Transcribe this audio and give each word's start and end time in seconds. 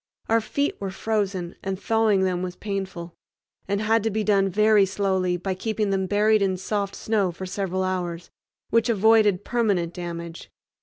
Our 0.29 0.41
feet 0.41 0.75
were 0.81 0.89
frozen, 0.89 1.53
and 1.61 1.79
thawing 1.79 2.23
them 2.23 2.41
was 2.41 2.55
painful, 2.55 3.13
and 3.67 3.79
had 3.81 4.01
to 4.01 4.09
be 4.09 4.23
done 4.23 4.49
very 4.49 4.83
slowly 4.83 5.37
by 5.37 5.53
keeping 5.53 5.91
them 5.91 6.07
buried 6.07 6.41
in 6.41 6.57
soft 6.57 6.95
snow 6.95 7.31
for 7.31 7.45
several 7.45 7.83
hours, 7.83 8.31
which 8.71 8.89
avoided 8.89 9.45
permanent 9.45 9.93
damage. 9.93 10.49